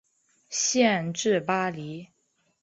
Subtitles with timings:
[0.49, 2.07] 县治巴黎。